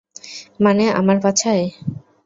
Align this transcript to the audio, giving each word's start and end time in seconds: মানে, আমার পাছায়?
মানে, 0.59 0.85
আমার 0.91 1.17
পাছায়? 1.23 1.65